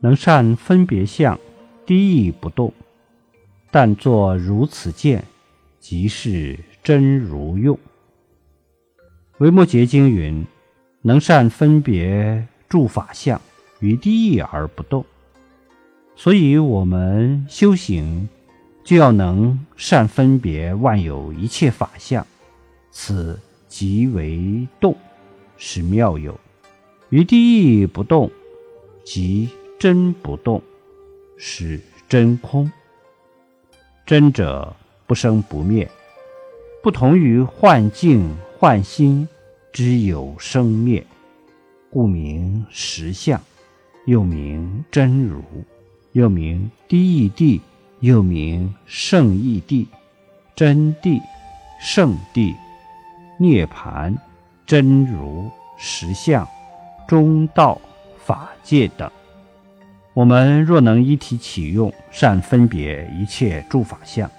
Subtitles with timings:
[0.00, 1.38] 能善分别相，
[1.84, 2.72] 低意不动，
[3.70, 5.24] 但作如此见，
[5.80, 7.78] 即是真如用。
[9.38, 10.46] 维摩诘经云：
[11.02, 13.40] 能善分别诸法相，
[13.80, 15.04] 于低意而不动。
[16.14, 18.28] 所以，我们修行
[18.82, 22.26] 就要能善分别万有一切法相，
[22.90, 23.38] 此
[23.68, 24.96] 即为动。
[25.58, 26.38] 是妙有，
[27.08, 28.30] 于地意不动，
[29.04, 30.62] 即真不动，
[31.36, 32.70] 是真空。
[34.04, 34.74] 真者
[35.06, 35.88] 不生不灭，
[36.82, 39.28] 不同于幻境幻心
[39.72, 41.04] 之有生灭，
[41.90, 43.40] 故名实相，
[44.06, 45.42] 又名真如，
[46.12, 47.60] 又名低义地，
[48.00, 49.88] 又名圣义地、
[50.54, 51.20] 真谛、
[51.80, 52.54] 圣谛、
[53.38, 54.16] 涅盘。
[54.66, 56.44] 真如实相、
[57.06, 57.80] 中道
[58.18, 59.08] 法界等，
[60.16, 64.30] 我们若能一体启用，善分别一切诸法相，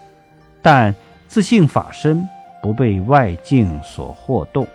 [0.60, 0.96] 但
[1.28, 2.28] 自性法身
[2.64, 4.66] 不被外境所惑动，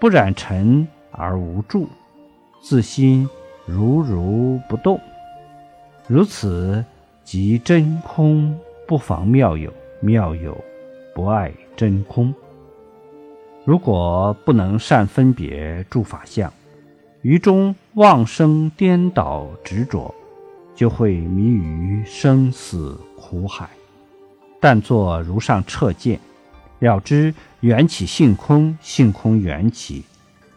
[0.00, 1.88] 不染尘而无住，
[2.60, 3.28] 自心
[3.64, 5.00] 如如不动，
[6.08, 6.84] 如此
[7.22, 8.58] 即真空
[8.88, 10.52] 不妨妙有，妙有
[11.14, 12.34] 不碍真空。
[13.64, 16.52] 如果不能善分别诸法相，
[17.22, 20.14] 于中妄生颠倒执着，
[20.74, 23.68] 就会迷于生死苦海。
[24.60, 26.20] 但作如上彻见，
[26.78, 30.04] 了知缘起性空，性空缘起，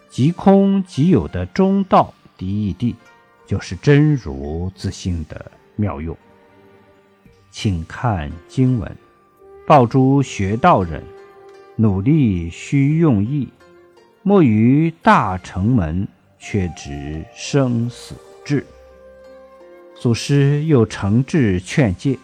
[0.09, 2.95] 即空即有的中道第一地，
[3.47, 6.15] 就是真如自性的妙用。
[7.49, 8.95] 请看经文：
[9.65, 11.03] 报诸学道人。
[11.77, 13.47] 努力须用意，
[14.21, 16.07] 莫于大成门，
[16.41, 18.65] 却执生死志。
[19.95, 22.17] 祖师又诚挚劝诫，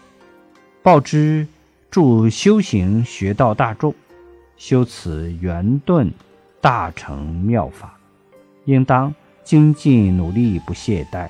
[0.82, 1.46] 报之
[1.90, 3.94] 助修行学道大众，
[4.56, 6.12] 修此圆顿
[6.60, 7.96] 大成妙法，
[8.64, 9.14] 应当
[9.44, 11.28] 精进努力，不懈怠，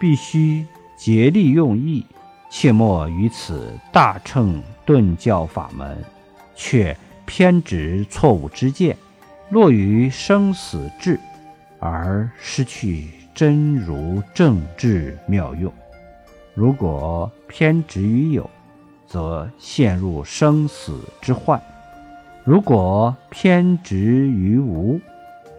[0.00, 0.64] 必须
[0.96, 2.06] 竭力用意，
[2.48, 6.02] 切莫于此大乘顿教法门，
[6.54, 6.96] 却。
[7.30, 8.96] 偏执错误之见，
[9.50, 11.20] 落于生死志，
[11.78, 15.72] 而失去真如正智妙用。
[16.54, 18.48] 如果偏执于有，
[19.06, 21.58] 则陷入生死之患；
[22.44, 25.00] 如果偏执于无，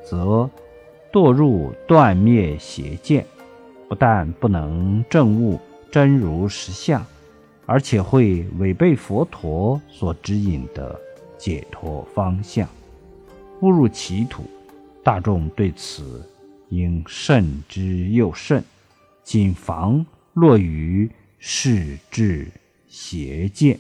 [0.03, 0.49] 则
[1.11, 3.25] 堕入断灭邪见。
[3.87, 5.59] 不但不能证悟
[5.91, 7.03] 真如实相，
[7.65, 10.99] 而且会违背佛陀所指引的。
[11.39, 12.67] 解脱方向，
[13.61, 14.43] 误入歧途，
[15.03, 16.29] 大众对此
[16.69, 18.63] 应慎之又慎，
[19.23, 22.47] 谨防落于世智
[22.87, 23.79] 邪见。